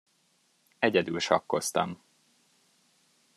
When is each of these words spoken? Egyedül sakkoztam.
Egyedül 0.79 1.19
sakkoztam. 1.19 2.03